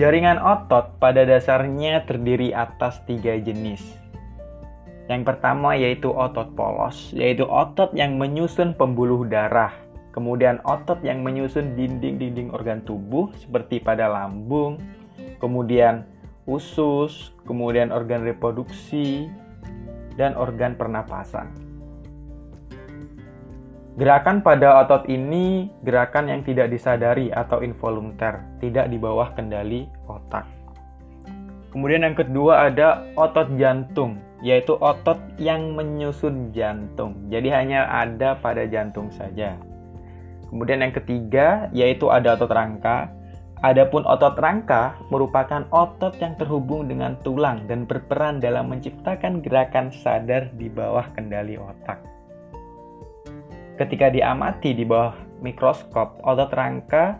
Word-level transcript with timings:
Jaringan 0.00 0.40
otot 0.40 0.96
pada 0.96 1.28
dasarnya 1.28 2.08
terdiri 2.08 2.56
atas 2.56 3.04
tiga 3.04 3.36
jenis. 3.36 3.84
Yang 5.12 5.28
pertama 5.28 5.76
yaitu 5.76 6.08
otot 6.08 6.56
polos, 6.56 7.12
yaitu 7.12 7.44
otot 7.44 7.92
yang 7.92 8.16
menyusun 8.16 8.72
pembuluh 8.72 9.28
darah. 9.28 9.76
Kemudian 10.16 10.56
otot 10.64 11.04
yang 11.04 11.20
menyusun 11.20 11.76
dinding-dinding 11.76 12.48
organ 12.48 12.80
tubuh 12.80 13.28
seperti 13.44 13.76
pada 13.84 14.08
lambung, 14.08 14.80
kemudian 15.36 16.08
usus, 16.48 17.36
kemudian 17.44 17.92
organ 17.92 18.24
reproduksi, 18.24 19.28
dan 20.16 20.32
organ 20.32 20.80
pernapasan. 20.80 21.52
Gerakan 24.00 24.40
pada 24.40 24.80
otot 24.80 25.04
ini 25.12 25.68
gerakan 25.84 26.32
yang 26.32 26.40
tidak 26.40 26.72
disadari 26.72 27.28
atau 27.28 27.60
involunter, 27.60 28.40
tidak 28.56 28.88
di 28.88 28.96
bawah 28.96 29.28
kendali 29.36 29.92
otak. 30.08 30.48
Kemudian 31.68 32.08
yang 32.08 32.16
kedua 32.16 32.72
ada 32.72 33.04
otot 33.12 33.52
jantung, 33.60 34.16
yaitu 34.40 34.72
otot 34.80 35.20
yang 35.36 35.76
menyusun 35.76 36.48
jantung. 36.48 37.28
Jadi 37.28 37.52
hanya 37.52 37.92
ada 37.92 38.40
pada 38.40 38.64
jantung 38.64 39.12
saja. 39.12 39.60
Kemudian 40.48 40.80
yang 40.80 40.96
ketiga 40.96 41.68
yaitu 41.76 42.08
ada 42.08 42.40
otot 42.40 42.48
rangka. 42.56 43.12
Adapun 43.60 44.08
otot 44.08 44.32
rangka 44.40 44.96
merupakan 45.12 45.68
otot 45.76 46.16
yang 46.24 46.40
terhubung 46.40 46.88
dengan 46.88 47.20
tulang 47.20 47.68
dan 47.68 47.84
berperan 47.84 48.40
dalam 48.40 48.72
menciptakan 48.72 49.44
gerakan 49.44 49.92
sadar 49.92 50.48
di 50.56 50.72
bawah 50.72 51.04
kendali 51.12 51.60
otak. 51.60 52.09
Ketika 53.80 54.12
diamati 54.12 54.76
di 54.76 54.84
bawah 54.84 55.16
mikroskop, 55.40 56.20
otot 56.20 56.52
rangka 56.52 57.16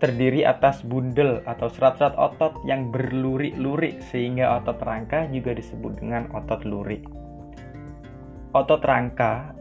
terdiri 0.00 0.40
atas 0.40 0.80
bundel 0.80 1.44
atau 1.44 1.68
serat-serat 1.68 2.16
otot 2.16 2.64
yang 2.64 2.88
berlurik-lurik 2.88 4.00
sehingga 4.08 4.56
otot 4.56 4.80
rangka 4.80 5.28
juga 5.28 5.52
disebut 5.52 6.00
dengan 6.00 6.32
otot 6.32 6.64
lurik. 6.64 7.04
Otot 8.56 8.80
rangka 8.80 9.52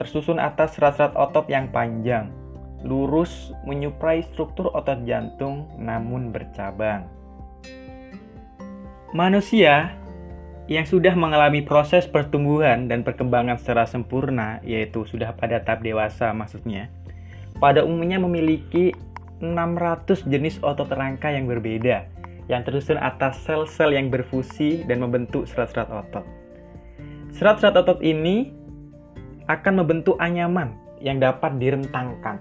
tersusun 0.00 0.40
atas 0.40 0.80
serat-serat 0.80 1.12
otot 1.12 1.44
yang 1.52 1.68
panjang, 1.68 2.32
lurus 2.88 3.52
menyuplai 3.68 4.24
struktur 4.32 4.72
otot 4.72 4.96
jantung 5.04 5.68
namun 5.76 6.32
bercabang. 6.32 7.04
Manusia 9.12 9.92
yang 10.70 10.86
sudah 10.86 11.14
mengalami 11.18 11.62
proses 11.62 12.06
pertumbuhan 12.06 12.86
dan 12.86 13.02
perkembangan 13.02 13.58
secara 13.58 13.86
sempurna, 13.86 14.62
yaitu 14.62 15.02
sudah 15.02 15.34
pada 15.34 15.58
tahap 15.58 15.82
dewasa 15.82 16.30
maksudnya, 16.30 16.86
pada 17.58 17.82
umumnya 17.82 18.22
memiliki 18.22 18.94
600 19.42 20.22
jenis 20.30 20.62
otot 20.62 20.86
rangka 20.94 21.34
yang 21.34 21.50
berbeda, 21.50 22.06
yang 22.46 22.62
tersusun 22.62 22.98
atas 22.98 23.42
sel-sel 23.42 23.90
yang 23.90 24.06
berfusi 24.06 24.86
dan 24.86 25.02
membentuk 25.02 25.50
serat-serat 25.50 25.90
otot. 25.90 26.26
Serat-serat 27.34 27.74
otot 27.82 27.98
ini 28.06 28.54
akan 29.50 29.82
membentuk 29.82 30.14
anyaman 30.22 30.78
yang 31.02 31.18
dapat 31.18 31.58
direntangkan. 31.58 32.38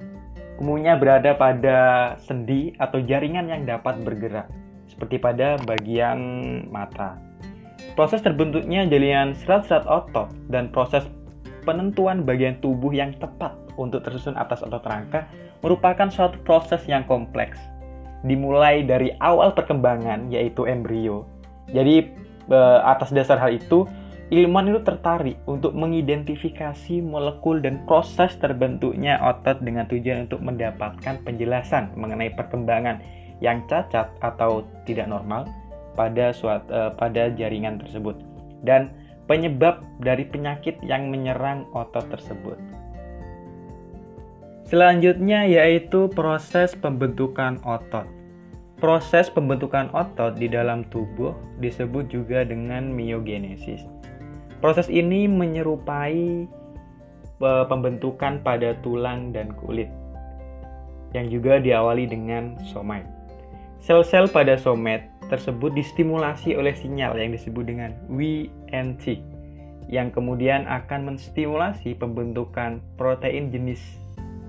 Umumnya 0.61 0.93
berada 0.93 1.33
pada 1.33 1.77
sendi 2.21 2.77
atau 2.77 3.01
jaringan 3.01 3.49
yang 3.49 3.65
dapat 3.65 3.97
bergerak, 4.05 4.45
seperti 4.85 5.17
pada 5.17 5.57
bagian 5.65 6.21
mata. 6.69 7.30
Proses 7.91 8.23
terbentuknya 8.23 8.87
jaringan 8.87 9.35
serat-serat 9.35 9.83
otot 9.83 10.31
dan 10.47 10.71
proses 10.71 11.03
penentuan 11.67 12.23
bagian 12.23 12.57
tubuh 12.63 12.89
yang 12.95 13.13
tepat 13.19 13.53
untuk 13.75 14.01
tersusun 14.01 14.39
atas 14.39 14.63
otot 14.63 14.81
rangka 14.87 15.27
merupakan 15.61 16.07
suatu 16.07 16.39
proses 16.41 16.81
yang 16.87 17.03
kompleks. 17.05 17.59
Dimulai 18.23 18.85
dari 18.85 19.13
awal 19.19 19.53
perkembangan 19.53 20.31
yaitu 20.31 20.65
embrio. 20.65 21.27
Jadi 21.69 22.09
atas 22.83 23.13
dasar 23.13 23.37
hal 23.37 23.55
itu, 23.55 23.85
ilmuwan 24.31 24.71
itu 24.71 24.81
tertarik 24.87 25.37
untuk 25.45 25.75
mengidentifikasi 25.75 27.03
molekul 27.03 27.59
dan 27.59 27.83
proses 27.85 28.33
terbentuknya 28.39 29.19
otot 29.19 29.59
dengan 29.59 29.85
tujuan 29.91 30.31
untuk 30.31 30.39
mendapatkan 30.39 31.21
penjelasan 31.27 31.91
mengenai 31.99 32.31
perkembangan 32.33 33.03
yang 33.41 33.65
cacat 33.67 34.07
atau 34.21 34.63
tidak 34.85 35.09
normal 35.09 35.49
pada 35.93 36.31
suat, 36.31 36.63
uh, 36.71 36.93
pada 36.95 37.31
jaringan 37.35 37.79
tersebut 37.81 38.15
dan 38.63 38.93
penyebab 39.27 39.83
dari 40.03 40.27
penyakit 40.27 40.79
yang 40.83 41.07
menyerang 41.07 41.67
otot 41.71 42.03
tersebut. 42.11 42.59
Selanjutnya 44.71 45.43
yaitu 45.51 46.07
proses 46.07 46.71
pembentukan 46.79 47.59
otot. 47.67 48.07
Proses 48.79 49.27
pembentukan 49.27 49.91
otot 49.91 50.39
di 50.39 50.47
dalam 50.47 50.87
tubuh 50.87 51.35
disebut 51.59 52.07
juga 52.07 52.47
dengan 52.47 52.87
miogenesis. 52.87 53.83
Proses 54.63 54.87
ini 54.87 55.27
menyerupai 55.27 56.47
eh, 57.43 57.65
pembentukan 57.67 58.39
pada 58.41 58.71
tulang 58.79 59.35
dan 59.35 59.51
kulit 59.59 59.91
yang 61.11 61.27
juga 61.27 61.59
diawali 61.59 62.07
dengan 62.07 62.55
somet. 62.63 63.03
Sel-sel 63.83 64.31
pada 64.31 64.55
somet 64.55 65.10
tersebut 65.31 65.71
distimulasi 65.71 66.59
oleh 66.59 66.75
sinyal 66.75 67.15
yang 67.15 67.31
disebut 67.31 67.63
dengan 67.63 67.95
WNT 68.11 69.23
yang 69.91 70.11
kemudian 70.11 70.67
akan 70.67 71.15
menstimulasi 71.15 71.95
pembentukan 71.95 72.83
protein 72.99 73.51
jenis 73.51 73.79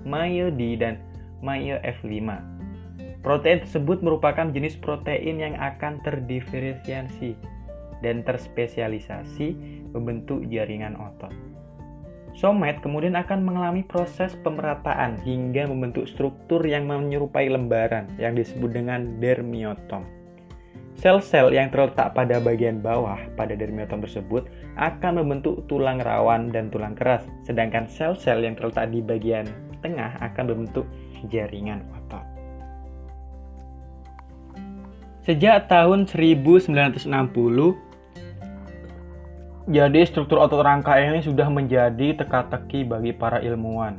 MyoD 0.03 0.61
dan 0.79 0.99
MyoF5. 1.43 2.11
Protein 3.23 3.63
tersebut 3.63 4.03
merupakan 4.03 4.51
jenis 4.51 4.75
protein 4.79 5.39
yang 5.39 5.55
akan 5.55 6.03
terdiferensiasi 6.03 7.39
dan 8.03 8.23
terspesialisasi 8.27 9.55
membentuk 9.95 10.43
jaringan 10.51 10.99
otot. 10.99 11.31
Somet 12.33 12.81
kemudian 12.81 13.13
akan 13.13 13.45
mengalami 13.45 13.85
proses 13.85 14.33
pemerataan 14.41 15.21
hingga 15.21 15.69
membentuk 15.69 16.09
struktur 16.09 16.65
yang 16.65 16.89
menyerupai 16.89 17.45
lembaran 17.47 18.09
yang 18.17 18.33
disebut 18.33 18.73
dengan 18.73 19.21
dermiotom. 19.21 20.22
Sel-sel 20.93 21.51
yang 21.51 21.73
terletak 21.73 22.13
pada 22.13 22.37
bagian 22.37 22.79
bawah 22.79 23.17
pada 23.33 23.57
dermiotom 23.57 24.05
tersebut 24.05 24.45
akan 24.77 25.19
membentuk 25.19 25.65
tulang 25.65 25.97
rawan 25.99 26.53
dan 26.53 26.69
tulang 26.69 26.93
keras, 26.93 27.25
sedangkan 27.43 27.89
sel-sel 27.89 28.45
yang 28.45 28.53
terletak 28.53 28.93
di 28.93 29.01
bagian 29.01 29.49
tengah 29.81 30.15
akan 30.21 30.53
membentuk 30.53 30.87
jaringan 31.27 31.83
otot. 31.91 32.23
Sejak 35.23 35.71
tahun 35.71 36.05
1960, 36.07 37.07
jadi 39.71 40.03
struktur 40.03 40.43
otot 40.43 40.59
rangka 40.59 40.99
ini 40.99 41.23
sudah 41.23 41.47
menjadi 41.47 42.19
teka-teki 42.19 42.83
bagi 42.83 43.15
para 43.15 43.39
ilmuwan. 43.39 43.95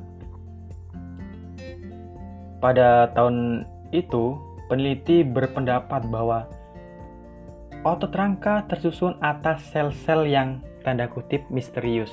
Pada 2.61 3.09
tahun 3.17 3.65
itu, 3.93 4.37
peneliti 4.69 5.25
berpendapat 5.25 6.05
bahwa 6.13 6.45
Otot 7.85 8.17
rangka 8.17 8.65
tersusun 8.65 9.21
atas 9.21 9.61
sel-sel 9.69 10.25
yang 10.25 10.65
tanda 10.81 11.05
kutip 11.05 11.45
misterius, 11.53 12.09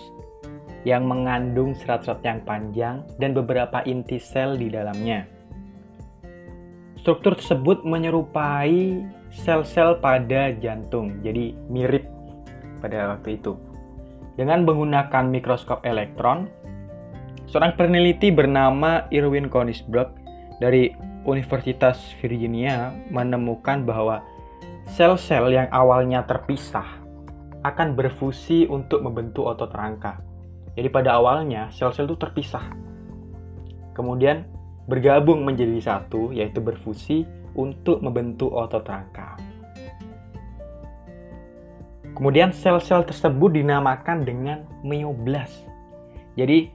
yang 0.83 1.07
mengandung 1.07 1.71
serat-serat 1.71 2.19
yang 2.27 2.43
panjang 2.43 3.07
dan 3.15 3.31
beberapa 3.31 3.79
inti 3.87 4.19
sel 4.19 4.59
di 4.59 4.67
dalamnya. 4.67 5.23
Struktur 6.99 7.39
tersebut 7.39 7.87
menyerupai 7.87 8.99
sel-sel 9.31 9.95
pada 10.03 10.51
jantung, 10.59 11.23
jadi 11.23 11.55
mirip 11.71 12.03
pada 12.83 13.15
waktu 13.15 13.39
itu. 13.39 13.55
Dengan 14.35 14.67
menggunakan 14.67 15.23
mikroskop 15.31 15.87
elektron, 15.87 16.51
seorang 17.47 17.79
peneliti 17.79 18.27
bernama 18.27 19.07
Irwin 19.07 19.47
Konisberg 19.47 20.11
dari 20.59 20.91
Universitas 21.23 22.11
Virginia 22.19 22.91
menemukan 23.07 23.87
bahwa 23.87 24.19
Sel-sel 24.91 25.55
yang 25.55 25.71
awalnya 25.71 26.27
terpisah 26.27 26.99
akan 27.63 27.95
berfusi 27.95 28.67
untuk 28.67 28.99
membentuk 28.99 29.47
otot 29.47 29.71
rangka. 29.71 30.19
Jadi 30.75 30.91
pada 30.91 31.15
awalnya 31.15 31.71
sel-sel 31.71 32.11
itu 32.11 32.19
terpisah. 32.19 32.75
Kemudian 33.95 34.43
bergabung 34.91 35.47
menjadi 35.47 35.79
satu 35.79 36.35
yaitu 36.35 36.59
berfusi 36.59 37.23
untuk 37.55 38.03
membentuk 38.03 38.51
otot 38.51 38.83
rangka. 38.83 39.39
Kemudian 42.11 42.51
sel-sel 42.51 43.07
tersebut 43.07 43.63
dinamakan 43.63 44.27
dengan 44.27 44.67
myoblas. 44.83 45.55
Jadi 46.35 46.67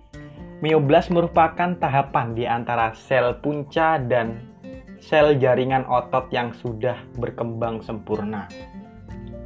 myoblas 0.65 1.13
merupakan 1.13 1.77
tahapan 1.77 2.33
di 2.33 2.49
antara 2.49 2.97
sel 2.97 3.37
punca 3.45 4.01
dan 4.01 4.56
sel 5.01 5.37
jaringan 5.37 5.85
otot 5.87 6.29
yang 6.33 6.53
sudah 6.57 6.97
berkembang 7.21 7.85
sempurna 7.85 8.49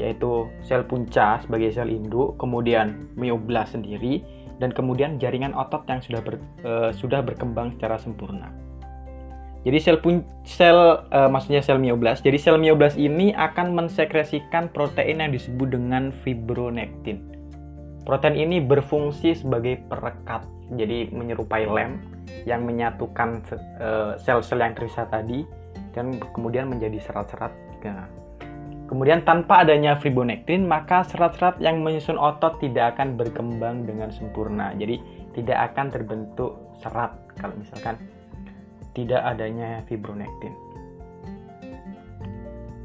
yaitu 0.01 0.49
sel 0.65 0.81
punca 0.89 1.45
sebagai 1.45 1.69
sel 1.77 1.93
induk, 1.93 2.41
kemudian 2.41 3.13
myoblas 3.21 3.77
sendiri, 3.77 4.25
dan 4.57 4.73
kemudian 4.73 5.21
jaringan 5.21 5.53
otot 5.53 5.85
yang 5.93 6.01
sudah 6.01 6.25
ber, 6.25 6.41
e, 6.65 6.97
sudah 6.97 7.21
berkembang 7.21 7.77
secara 7.77 8.01
sempurna. 8.01 8.49
Jadi 9.61 9.77
sel 9.77 10.01
pun 10.01 10.25
sel 10.49 11.05
uh, 11.13 11.29
maksudnya 11.29 11.61
sel 11.61 11.77
mioblas. 11.77 12.25
Jadi 12.25 12.41
sel 12.41 12.57
mioblas 12.57 12.97
ini 12.97 13.37
akan 13.37 13.77
mensekresikan 13.77 14.73
protein 14.73 15.21
yang 15.21 15.37
disebut 15.37 15.77
dengan 15.77 16.17
fibronektin. 16.25 17.29
Protein 18.09 18.41
ini 18.41 18.65
berfungsi 18.65 19.37
sebagai 19.37 19.85
perekat, 19.93 20.49
jadi 20.81 21.13
menyerupai 21.13 21.69
lem 21.69 22.01
yang 22.49 22.65
menyatukan 22.65 23.45
uh, 23.81 24.17
sel-sel 24.17 24.61
yang 24.61 24.73
tersisa 24.73 25.05
tadi 25.09 25.45
dan 25.93 26.17
kemudian 26.35 26.71
menjadi 26.71 26.99
serat-serat. 27.03 27.53
Nah, 27.85 28.09
kemudian 28.87 29.23
tanpa 29.27 29.63
adanya 29.67 29.99
fibronektin, 29.99 30.65
maka 30.67 31.05
serat-serat 31.05 31.59
yang 31.59 31.83
menyusun 31.83 32.17
otot 32.17 32.59
tidak 32.63 32.97
akan 32.97 33.19
berkembang 33.19 33.85
dengan 33.85 34.09
sempurna. 34.11 34.73
Jadi 34.77 34.99
tidak 35.35 35.73
akan 35.73 35.87
terbentuk 35.93 36.59
serat 36.83 37.15
kalau 37.39 37.55
misalkan 37.59 37.97
tidak 38.97 39.23
adanya 39.23 39.85
fibronektin. 39.87 40.53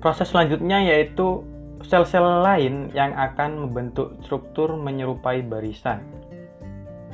Proses 0.04 0.30
selanjutnya 0.30 0.86
yaitu 0.86 1.42
sel-sel 1.82 2.46
lain 2.46 2.94
yang 2.94 3.14
akan 3.18 3.66
membentuk 3.70 4.22
struktur 4.22 4.78
menyerupai 4.78 5.42
barisan. 5.42 6.06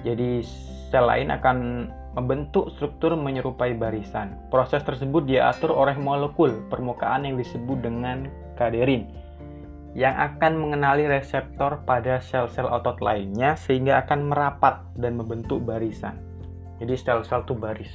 Jadi 0.04 0.44
sel 0.92 1.08
lain 1.08 1.32
akan 1.32 1.88
membentuk 2.16 2.72
struktur 2.76 3.16
menyerupai 3.16 3.76
barisan. 3.76 4.36
Proses 4.52 4.84
tersebut 4.84 5.24
diatur 5.24 5.72
oleh 5.72 5.96
molekul 5.96 6.64
permukaan 6.68 7.24
yang 7.24 7.40
disebut 7.40 7.80
dengan 7.80 8.28
kaderin 8.60 9.08
yang 9.92 10.16
akan 10.16 10.56
mengenali 10.56 11.04
reseptor 11.04 11.84
pada 11.84 12.24
sel-sel 12.24 12.64
otot 12.64 13.04
lainnya 13.04 13.60
sehingga 13.60 14.00
akan 14.08 14.32
merapat 14.32 14.80
dan 14.96 15.20
membentuk 15.20 15.60
barisan. 15.64 16.16
Jadi 16.80 16.96
sel-sel 16.96 17.44
itu 17.44 17.56
baris 17.56 17.92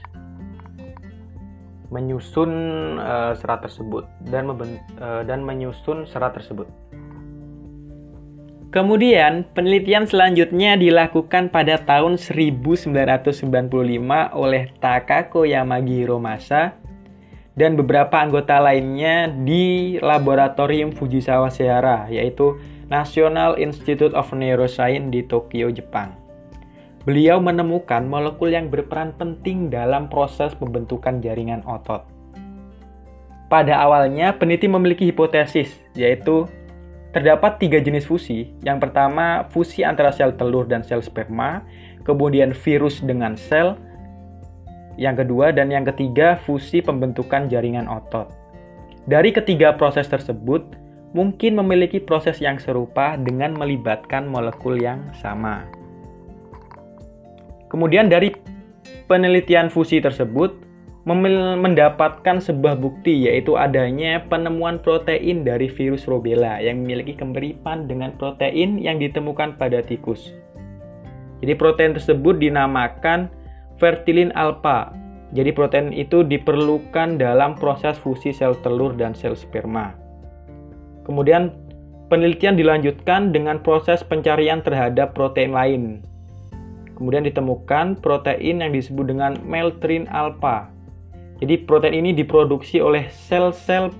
menyusun 1.91 2.51
uh, 2.99 3.33
serat 3.39 3.63
tersebut 3.63 4.05
dan 4.27 4.51
uh, 4.51 5.23
dan 5.23 5.43
menyusun 5.47 6.07
serat 6.07 6.35
tersebut. 6.35 6.67
Kemudian, 8.77 9.49
penelitian 9.57 10.05
selanjutnya 10.05 10.77
dilakukan 10.77 11.49
pada 11.49 11.81
tahun 11.81 12.21
1995 12.21 13.33
oleh 14.37 14.69
Takako 14.77 15.49
Yamagiro 15.49 16.21
Masa 16.21 16.77
dan 17.57 17.73
beberapa 17.73 18.21
anggota 18.21 18.61
lainnya 18.61 19.33
di 19.33 19.97
Laboratorium 19.97 20.93
Fujisawa 20.93 21.49
Seara, 21.49 22.05
yaitu 22.13 22.61
National 22.93 23.57
Institute 23.57 24.13
of 24.13 24.29
Neuroscience 24.37 25.09
di 25.09 25.25
Tokyo, 25.25 25.73
Jepang. 25.73 26.13
Beliau 27.09 27.41
menemukan 27.41 28.05
molekul 28.05 28.53
yang 28.53 28.69
berperan 28.69 29.17
penting 29.17 29.73
dalam 29.73 30.13
proses 30.13 30.53
pembentukan 30.53 31.25
jaringan 31.25 31.65
otot. 31.65 32.05
Pada 33.49 33.81
awalnya, 33.81 34.37
peneliti 34.37 34.69
memiliki 34.69 35.09
hipotesis, 35.09 35.81
yaitu 35.97 36.45
terdapat 37.17 37.57
tiga 37.57 37.81
jenis 37.81 38.05
fusi. 38.05 38.53
Yang 38.61 38.85
pertama, 38.85 39.49
fusi 39.49 39.81
antara 39.81 40.13
sel 40.13 40.37
telur 40.37 40.69
dan 40.69 40.85
sel 40.85 41.01
sperma, 41.01 41.65
kemudian 42.05 42.53
virus 42.53 43.01
dengan 43.01 43.41
sel, 43.41 43.73
yang 45.01 45.17
kedua 45.17 45.49
dan 45.57 45.73
yang 45.73 45.89
ketiga 45.89 46.37
fusi 46.45 46.85
pembentukan 46.85 47.49
jaringan 47.49 47.89
otot. 47.89 48.29
Dari 49.09 49.33
ketiga 49.33 49.73
proses 49.81 50.13
tersebut, 50.13 50.77
mungkin 51.17 51.57
memiliki 51.57 52.05
proses 52.05 52.37
yang 52.45 52.61
serupa 52.61 53.17
dengan 53.17 53.57
melibatkan 53.57 54.29
molekul 54.29 54.77
yang 54.77 55.01
sama. 55.17 55.65
Kemudian 57.73 58.13
dari 58.13 58.37
penelitian 59.09 59.73
fusi 59.73 60.05
tersebut 60.05 60.66
mendapatkan 61.07 62.43
sebuah 62.43 62.83
bukti 62.83 63.31
yaitu 63.31 63.55
adanya 63.55 64.27
penemuan 64.27 64.83
protein 64.83 65.47
dari 65.47 65.71
virus 65.71 66.11
rubella 66.11 66.59
yang 66.59 66.83
memiliki 66.83 67.15
kemiripan 67.15 67.87
dengan 67.87 68.11
protein 68.19 68.83
yang 68.83 68.99
ditemukan 68.99 69.55
pada 69.55 69.87
tikus. 69.87 70.35
Jadi 71.39 71.55
protein 71.55 71.95
tersebut 71.95 72.43
dinamakan 72.43 73.31
fertilin 73.79 74.35
alpha. 74.35 74.91
Jadi 75.31 75.55
protein 75.55 75.95
itu 75.95 76.27
diperlukan 76.27 77.23
dalam 77.23 77.55
proses 77.55 77.95
fusi 78.03 78.35
sel 78.35 78.59
telur 78.67 78.99
dan 78.99 79.15
sel 79.15 79.39
sperma. 79.39 79.95
Kemudian 81.07 81.55
penelitian 82.11 82.59
dilanjutkan 82.59 83.31
dengan 83.31 83.63
proses 83.63 84.03
pencarian 84.03 84.59
terhadap 84.59 85.15
protein 85.15 85.55
lain 85.55 86.03
Kemudian 86.97 87.29
ditemukan 87.29 88.01
protein 88.01 88.65
yang 88.65 88.73
disebut 88.73 89.13
dengan 89.13 89.37
meltrin 89.45 90.09
alpha. 90.09 90.73
Jadi 91.37 91.69
protein 91.69 92.01
ini 92.01 92.17
diproduksi 92.17 92.81
oleh 92.81 93.13
sel-sel 93.13 93.93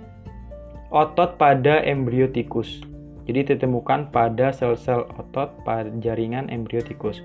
otot 0.89 1.37
pada 1.37 1.85
embrio 1.85 2.31
tikus. 2.33 2.81
Jadi 3.29 3.53
ditemukan 3.55 4.15
pada 4.15 4.55
sel-sel 4.55 5.05
otot 5.19 5.53
pada 5.67 5.91
jaringan 6.01 6.49
embrio 6.49 6.81
tikus. 6.81 7.21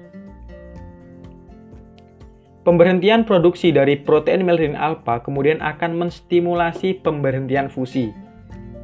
Pemberhentian 2.62 3.26
produksi 3.26 3.74
dari 3.74 3.98
protein 3.98 4.46
meltrin 4.46 4.78
alpha 4.78 5.18
kemudian 5.26 5.58
akan 5.66 5.98
menstimulasi 5.98 7.02
pemberhentian 7.02 7.74
fusi 7.74 8.14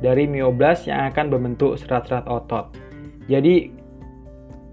dari 0.01 0.25
mioblas 0.25 0.89
yang 0.89 1.13
akan 1.13 1.29
membentuk 1.29 1.77
serat-serat 1.77 2.25
otot. 2.25 2.73
Jadi 3.29 3.69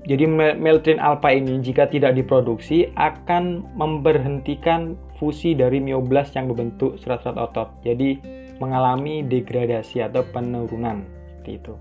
jadi 0.04 0.28
meltrin 0.56 1.00
alpha 1.00 1.32
ini 1.32 1.64
jika 1.64 1.88
tidak 1.88 2.12
diproduksi 2.16 2.92
akan 2.96 3.64
memberhentikan 3.72 5.00
fusi 5.24 5.56
dari 5.56 5.80
mioblast 5.80 6.36
yang 6.36 6.52
membentuk 6.52 7.00
serat-serat 7.00 7.40
otot. 7.40 7.72
Jadi 7.80 8.20
mengalami 8.60 9.24
degradasi 9.24 10.04
atau 10.04 10.20
penurunan 10.28 11.00
seperti 11.24 11.64
itu. 11.64 11.74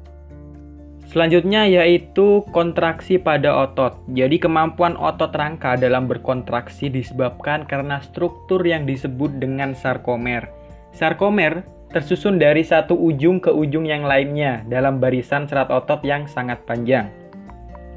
Selanjutnya 1.04 1.68
yaitu 1.68 2.48
kontraksi 2.56 3.19
pada 3.19 3.68
otot. 3.68 4.00
Jadi 4.16 4.40
kemampuan 4.40 4.95
otot 4.95 5.36
rangka 5.36 5.75
dalam 5.75 6.07
berkontraksi 6.07 6.88
disebabkan 6.88 7.68
karena 7.68 8.00
struktur 8.00 8.63
yang 8.63 8.88
disebut 8.88 9.36
dengan 9.38 9.75
sarkomer. 9.75 10.48
Sarkomer 10.96 11.68
tersusun 11.92 12.39
dari 12.39 12.63
satu 12.63 12.96
ujung 12.96 13.44
ke 13.44 13.51
ujung 13.51 13.86
yang 13.86 14.07
lainnya 14.07 14.63
dalam 14.72 14.98
barisan 15.04 15.46
serat 15.46 15.69
otot 15.69 16.01
yang 16.07 16.25
sangat 16.25 16.63
panjang. 16.63 17.12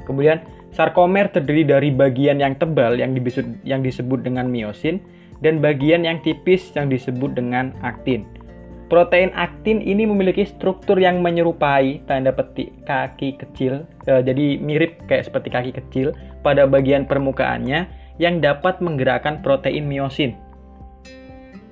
Kemudian 0.03 0.43
sarkomer 0.75 1.31
terdiri 1.31 1.65
dari 1.65 1.89
bagian 1.89 2.37
yang 2.37 2.53
tebal 2.59 2.99
yang 3.01 3.17
disebut, 3.17 3.65
yang 3.65 3.81
disebut 3.81 4.21
dengan 4.21 4.45
miosin 4.51 5.01
dan 5.41 5.61
bagian 5.61 6.05
yang 6.05 6.17
tipis 6.25 6.73
yang 6.73 6.89
disebut 6.89 7.37
dengan 7.37 7.73
aktin. 7.85 8.25
Protein 8.87 9.35
aktin 9.35 9.83
ini 9.83 10.07
memiliki 10.07 10.47
struktur 10.47 10.95
yang 10.95 11.19
menyerupai 11.19 12.07
tanda 12.07 12.31
petik 12.31 12.71
kaki 12.87 13.35
kecil, 13.35 13.83
e, 14.07 14.23
jadi 14.23 14.55
mirip 14.63 15.03
kayak 15.11 15.27
seperti 15.27 15.51
kaki 15.51 15.71
kecil 15.75 16.15
pada 16.39 16.63
bagian 16.63 17.03
permukaannya 17.03 17.83
yang 18.15 18.39
dapat 18.39 18.79
menggerakkan 18.79 19.43
protein 19.43 19.91
miosin. 19.91 20.39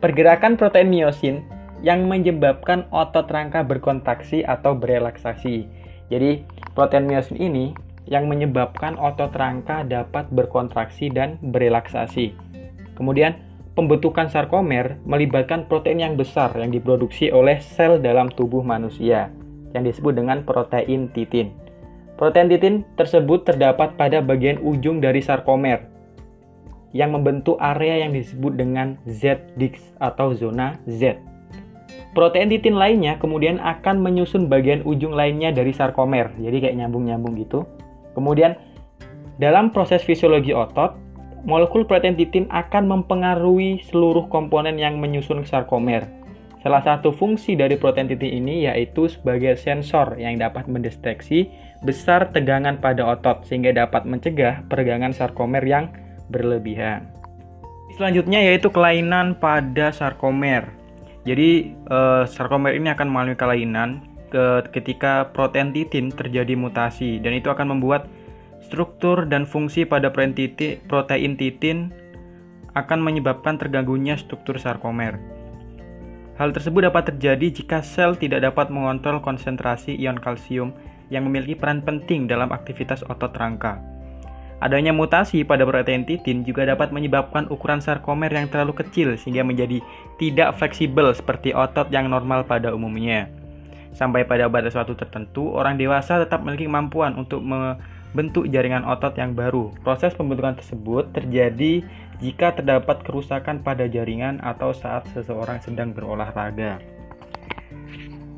Pergerakan 0.03 0.59
protein 0.59 0.91
miosin 0.91 1.47
yang 1.79 2.03
menyebabkan 2.11 2.83
otot 2.91 3.31
rangka 3.31 3.63
berkontraksi 3.63 4.43
atau 4.43 4.75
berelaksasi. 4.75 5.65
Jadi, 6.11 6.43
protein 6.75 7.07
miosin 7.07 7.39
ini 7.39 7.71
yang 8.11 8.27
menyebabkan 8.27 8.99
otot 8.99 9.31
rangka 9.33 9.87
dapat 9.87 10.29
berkontraksi 10.35 11.09
dan 11.09 11.39
berelaksasi. 11.41 12.35
Kemudian, 12.99 13.39
pembentukan 13.75 14.31
sarkomer 14.31 14.97
melibatkan 15.03 15.67
protein 15.67 15.99
yang 15.99 16.15
besar 16.15 16.55
yang 16.55 16.71
diproduksi 16.71 17.29
oleh 17.29 17.59
sel 17.59 17.99
dalam 17.99 18.31
tubuh 18.31 18.63
manusia, 18.63 19.29
yang 19.75 19.83
disebut 19.83 20.15
dengan 20.15 20.41
protein 20.47 21.11
titin. 21.11 21.51
Protein 22.15 22.47
titin 22.47 22.87
tersebut 22.95 23.43
terdapat 23.43 23.99
pada 23.99 24.23
bagian 24.23 24.57
ujung 24.63 25.03
dari 25.03 25.19
sarkomer, 25.19 25.83
yang 26.95 27.11
membentuk 27.11 27.59
area 27.59 28.07
yang 28.07 28.15
disebut 28.15 28.55
dengan 28.55 28.95
Z-dix 29.03 29.93
atau 29.99 30.31
zona 30.31 30.79
Z. 30.87 31.19
Protein 32.15 32.47
titin 32.47 32.79
lainnya 32.79 33.19
kemudian 33.19 33.59
akan 33.59 33.99
menyusun 33.99 34.47
bagian 34.47 34.87
ujung 34.87 35.11
lainnya 35.11 35.51
dari 35.51 35.75
sarkomer, 35.75 36.31
jadi 36.39 36.71
kayak 36.71 36.79
nyambung-nyambung 36.79 37.35
gitu 37.35 37.67
Kemudian, 38.15 38.55
dalam 39.35 39.75
proses 39.75 40.01
fisiologi 40.01 40.55
otot, 40.55 40.95
molekul 41.45 41.85
protein 41.85 42.17
titin 42.17 42.49
akan 42.49 42.89
mempengaruhi 42.89 43.85
seluruh 43.85 44.27
komponen 44.27 44.81
yang 44.81 44.97
menyusun 44.97 45.45
sarkomer. 45.45 46.09
Salah 46.65 46.81
satu 46.81 47.13
fungsi 47.13 47.53
dari 47.53 47.77
protein 47.77 48.09
titin 48.09 48.41
ini 48.41 48.65
yaitu 48.65 49.05
sebagai 49.05 49.53
sensor 49.53 50.17
yang 50.17 50.41
dapat 50.41 50.65
mendeteksi 50.65 51.53
besar 51.85 52.33
tegangan 52.33 52.81
pada 52.81 53.05
otot 53.05 53.45
sehingga 53.45 53.69
dapat 53.69 54.09
mencegah 54.09 54.65
peregangan 54.65 55.13
sarkomer 55.13 55.61
yang 55.61 55.93
berlebihan. 56.33 57.05
Selanjutnya 57.93 58.41
yaitu 58.41 58.73
kelainan 58.73 59.37
pada 59.37 59.93
sarkomer. 59.93 60.73
Jadi 61.21 61.77
eh, 61.77 62.23
sarkomer 62.25 62.73
ini 62.73 62.89
akan 62.89 63.07
mengalami 63.13 63.37
kelainan 63.37 63.89
ketika 64.73 65.31
protein 65.31 65.71
titin 65.71 66.11
terjadi 66.11 66.59
mutasi 66.59 67.23
dan 67.23 67.31
itu 67.39 67.47
akan 67.47 67.77
membuat 67.77 68.09
struktur 68.65 69.29
dan 69.29 69.45
fungsi 69.45 69.85
pada 69.85 70.09
protein 70.09 71.37
titin, 71.37 71.93
akan 72.75 72.99
menyebabkan 72.99 73.55
terganggunya 73.61 74.17
struktur 74.19 74.57
sarkomer. 74.57 75.15
Hal 76.35 76.51
tersebut 76.51 76.91
dapat 76.91 77.15
terjadi 77.15 77.63
jika 77.63 77.79
sel 77.79 78.19
tidak 78.19 78.43
dapat 78.43 78.67
mengontrol 78.67 79.23
konsentrasi 79.23 79.95
ion 79.95 80.19
kalsium 80.19 80.75
yang 81.07 81.23
memiliki 81.23 81.55
peran 81.55 81.79
penting 81.79 82.27
dalam 82.27 82.51
aktivitas 82.51 83.07
otot 83.07 83.31
rangka. 83.31 83.79
Adanya 84.59 84.91
mutasi 84.91 85.43
pada 85.47 85.63
protein 85.67 86.03
titin 86.03 86.43
juga 86.43 86.67
dapat 86.67 86.91
menyebabkan 86.91 87.47
ukuran 87.51 87.79
sarkomer 87.79 88.31
yang 88.31 88.51
terlalu 88.51 88.75
kecil 88.83 89.15
sehingga 89.15 89.43
menjadi 89.47 89.79
tidak 90.19 90.59
fleksibel 90.59 91.11
seperti 91.15 91.55
otot 91.55 91.87
yang 91.91 92.11
normal 92.11 92.43
pada 92.43 92.71
umumnya. 92.75 93.31
Sampai 93.95 94.27
pada 94.27 94.51
batas 94.51 94.75
waktu 94.75 94.95
tertentu, 94.99 95.55
orang 95.55 95.79
dewasa 95.79 96.19
tetap 96.19 96.43
memiliki 96.43 96.67
kemampuan 96.67 97.15
untuk 97.15 97.39
membentuk 98.15 98.47
jaringan 98.47 98.87
otot 98.87 99.11
yang 99.19 99.35
baru. 99.35 99.75
Proses 99.83 100.15
pembentukan 100.15 100.55
tersebut 100.55 101.11
terjadi 101.11 101.83
jika 102.23 102.55
terdapat 102.55 103.03
kerusakan 103.03 103.59
pada 103.59 103.91
jaringan 103.91 104.39
atau 104.39 104.71
saat 104.71 105.03
seseorang 105.11 105.59
sedang 105.59 105.91
berolahraga. 105.91 106.79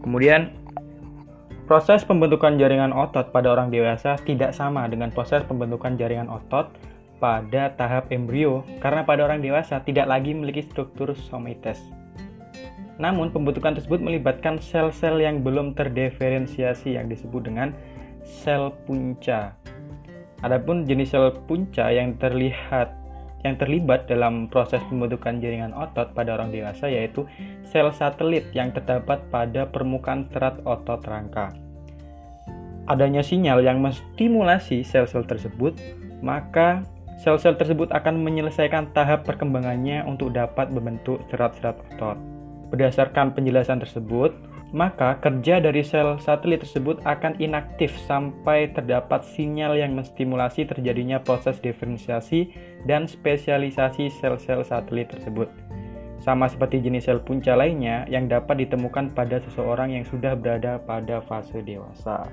Kemudian, 0.02 0.50
proses 1.70 2.02
pembentukan 2.02 2.58
jaringan 2.58 2.90
otot 2.90 3.30
pada 3.30 3.54
orang 3.54 3.70
dewasa 3.70 4.18
tidak 4.26 4.58
sama 4.58 4.90
dengan 4.90 5.14
proses 5.14 5.46
pembentukan 5.46 5.94
jaringan 5.94 6.26
otot 6.26 6.74
pada 7.22 7.70
tahap 7.78 8.10
embrio 8.10 8.66
karena 8.82 9.06
pada 9.06 9.30
orang 9.30 9.46
dewasa 9.46 9.78
tidak 9.86 10.10
lagi 10.10 10.34
memiliki 10.34 10.66
struktur 10.66 11.14
somites. 11.14 11.78
Namun, 12.98 13.30
pembentukan 13.30 13.78
tersebut 13.78 14.02
melibatkan 14.02 14.58
sel-sel 14.58 15.22
yang 15.22 15.46
belum 15.46 15.78
terdiferensiasi 15.78 16.98
yang 16.98 17.06
disebut 17.06 17.46
dengan 17.46 17.78
sel 18.28 18.76
punca. 18.84 19.56
Adapun 20.44 20.84
jenis 20.84 21.16
sel 21.16 21.32
punca 21.48 21.88
yang 21.88 22.20
terlihat 22.20 22.92
yang 23.48 23.56
terlibat 23.56 24.10
dalam 24.12 24.52
proses 24.52 24.84
pembentukan 24.92 25.40
jaringan 25.40 25.72
otot 25.72 26.12
pada 26.12 26.36
orang 26.36 26.52
dewasa 26.52 26.92
yaitu 26.92 27.24
sel 27.64 27.88
satelit 27.96 28.52
yang 28.52 28.76
terdapat 28.76 29.24
pada 29.32 29.64
permukaan 29.72 30.28
serat 30.30 30.60
otot 30.68 31.00
rangka. 31.08 31.56
Adanya 32.88 33.20
sinyal 33.20 33.68
yang 33.68 33.84
menstimulasi 33.84 34.80
sel-sel 34.80 35.28
tersebut, 35.28 35.76
maka 36.24 36.88
sel-sel 37.20 37.60
tersebut 37.60 37.92
akan 37.92 38.24
menyelesaikan 38.24 38.96
tahap 38.96 39.28
perkembangannya 39.28 40.08
untuk 40.08 40.32
dapat 40.32 40.72
membentuk 40.72 41.20
serat-serat 41.28 41.76
otot. 41.76 42.16
Berdasarkan 42.72 43.36
penjelasan 43.36 43.84
tersebut, 43.84 44.32
maka 44.76 45.16
kerja 45.24 45.64
dari 45.64 45.80
sel 45.80 46.20
satelit 46.20 46.64
tersebut 46.64 47.00
akan 47.08 47.40
inaktif 47.40 47.96
sampai 48.04 48.72
terdapat 48.76 49.24
sinyal 49.24 49.80
yang 49.80 49.96
menstimulasi 49.96 50.68
terjadinya 50.68 51.24
proses 51.24 51.60
diferensiasi 51.64 52.52
dan 52.84 53.08
spesialisasi 53.08 54.12
sel-sel 54.12 54.68
satelit 54.68 55.08
tersebut. 55.08 55.48
Sama 56.20 56.52
seperti 56.52 56.84
jenis 56.84 57.08
sel 57.08 57.24
punca 57.24 57.56
lainnya 57.56 58.04
yang 58.12 58.28
dapat 58.28 58.68
ditemukan 58.68 59.16
pada 59.16 59.40
seseorang 59.48 59.96
yang 59.96 60.04
sudah 60.04 60.36
berada 60.36 60.82
pada 60.84 61.24
fase 61.24 61.64
dewasa. 61.64 62.28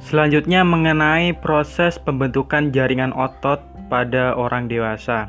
Selanjutnya 0.00 0.64
mengenai 0.64 1.36
proses 1.36 2.00
pembentukan 2.00 2.72
jaringan 2.72 3.12
otot 3.12 3.60
pada 3.92 4.32
orang 4.38 4.70
dewasa. 4.70 5.28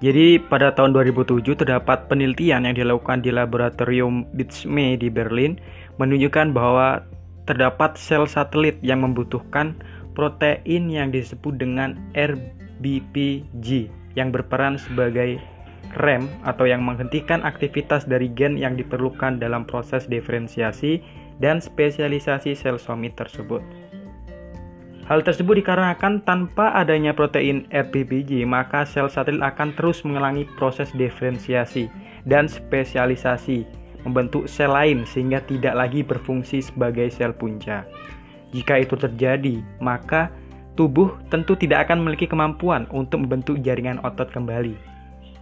Jadi 0.00 0.40
pada 0.40 0.72
tahun 0.72 0.96
2007 0.96 1.44
terdapat 1.60 2.08
penelitian 2.08 2.64
yang 2.64 2.72
dilakukan 2.72 3.20
di 3.20 3.28
laboratorium 3.28 4.24
Bitsme 4.32 4.96
di 4.96 5.12
Berlin 5.12 5.60
menunjukkan 6.00 6.56
bahwa 6.56 7.04
terdapat 7.44 8.00
sel 8.00 8.24
satelit 8.24 8.80
yang 8.80 9.04
membutuhkan 9.04 9.76
protein 10.16 10.88
yang 10.88 11.12
disebut 11.12 11.60
dengan 11.60 12.00
RBPG 12.16 13.92
yang 14.16 14.32
berperan 14.32 14.80
sebagai 14.80 15.36
rem 16.00 16.32
atau 16.48 16.64
yang 16.64 16.80
menghentikan 16.80 17.44
aktivitas 17.44 18.08
dari 18.08 18.32
gen 18.32 18.56
yang 18.56 18.80
diperlukan 18.80 19.36
dalam 19.36 19.68
proses 19.68 20.08
diferensiasi 20.08 21.04
dan 21.44 21.60
spesialisasi 21.60 22.56
sel 22.56 22.80
somit 22.80 23.20
tersebut. 23.20 23.60
Hal 25.10 25.26
tersebut 25.26 25.58
dikarenakan 25.58 26.22
tanpa 26.22 26.70
adanya 26.70 27.10
protein 27.10 27.66
RBPG, 27.74 28.46
maka 28.46 28.86
sel 28.86 29.10
satelit 29.10 29.42
akan 29.42 29.74
terus 29.74 30.06
mengalami 30.06 30.46
proses 30.54 30.94
diferensiasi 30.94 31.90
dan 32.30 32.46
spesialisasi, 32.46 33.66
membentuk 34.06 34.46
sel 34.46 34.70
lain 34.70 35.02
sehingga 35.02 35.42
tidak 35.50 35.74
lagi 35.74 36.06
berfungsi 36.06 36.62
sebagai 36.62 37.10
sel 37.10 37.34
punca. 37.34 37.82
Jika 38.54 38.86
itu 38.86 38.94
terjadi, 38.94 39.58
maka 39.82 40.30
tubuh 40.78 41.18
tentu 41.26 41.58
tidak 41.58 41.90
akan 41.90 42.06
memiliki 42.06 42.30
kemampuan 42.30 42.86
untuk 42.94 43.26
membentuk 43.26 43.58
jaringan 43.66 43.98
otot 44.06 44.30
kembali 44.30 44.78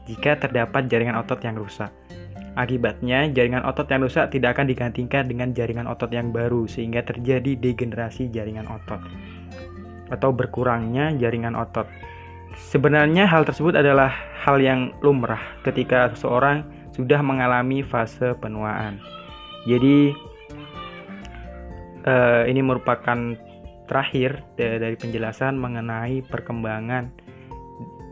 jika 0.08 0.40
terdapat 0.40 0.88
jaringan 0.88 1.20
otot 1.20 1.44
yang 1.44 1.60
rusak. 1.60 1.92
Akibatnya, 2.56 3.28
jaringan 3.28 3.68
otot 3.68 3.84
yang 3.92 4.00
rusak 4.00 4.32
tidak 4.32 4.56
akan 4.56 4.72
digantikan 4.72 5.28
dengan 5.28 5.52
jaringan 5.52 5.84
otot 5.84 6.08
yang 6.08 6.32
baru, 6.32 6.64
sehingga 6.64 7.04
terjadi 7.04 7.52
degenerasi 7.60 8.32
jaringan 8.32 8.64
otot 8.64 9.04
atau 10.08 10.32
berkurangnya 10.32 11.14
jaringan 11.16 11.56
otot. 11.56 11.88
Sebenarnya 12.58 13.28
hal 13.28 13.46
tersebut 13.46 13.78
adalah 13.78 14.10
hal 14.42 14.58
yang 14.58 14.96
lumrah 15.04 15.40
ketika 15.62 16.10
seseorang 16.12 16.66
sudah 16.96 17.22
mengalami 17.22 17.86
fase 17.86 18.34
penuaan. 18.34 18.98
Jadi 19.68 20.10
eh, 22.02 22.42
ini 22.50 22.60
merupakan 22.64 23.36
terakhir 23.88 24.44
dari 24.60 24.96
penjelasan 25.00 25.56
mengenai 25.56 26.20
perkembangan 26.28 27.08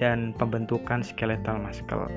dan 0.00 0.32
pembentukan 0.36 1.04
skeletal 1.04 1.60
muscle. 1.60 2.08